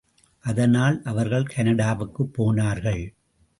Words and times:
அதனால் 0.39 1.01
அவர்கள் 1.03 1.51
கனடாவுக்குப் 1.55 2.33
போனார்கள். 2.33 3.13